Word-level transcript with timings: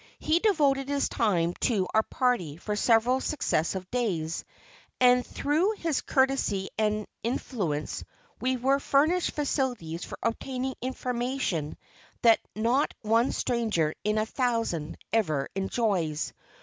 He 0.17 0.39
devoted 0.39 0.89
his 0.89 1.07
time 1.09 1.53
to 1.59 1.87
our 1.93 2.01
party 2.01 2.57
for 2.57 2.75
several 2.75 3.19
successive 3.21 3.87
days; 3.91 4.43
and 4.99 5.23
through 5.23 5.73
his 5.73 6.01
courtesy 6.01 6.69
and 6.75 7.05
influence 7.21 8.03
we 8.39 8.57
were 8.57 8.79
furnished 8.79 9.29
facilities 9.33 10.03
for 10.03 10.17
obtaining 10.23 10.73
information 10.81 11.77
that 12.23 12.39
not 12.55 12.95
one 13.03 13.31
stranger 13.31 13.93
in 14.03 14.17
a 14.17 14.25
thousand 14.25 14.97
ever 15.13 15.49
enjoys. 15.53 16.33